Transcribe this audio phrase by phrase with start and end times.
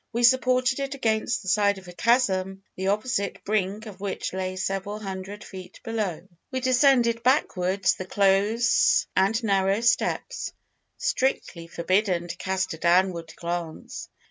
[0.11, 4.55] We supported it against the side of a chasm, the opposite brink of which lay
[4.55, 6.27] several hundred feet below.
[6.49, 10.53] We descended backwards the close and narrow steps,
[10.97, 14.09] strictly forbidden to cast a downward glance.